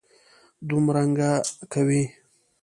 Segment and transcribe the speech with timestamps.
[0.67, 1.31] دومرنګه
[1.73, 2.03] کوي.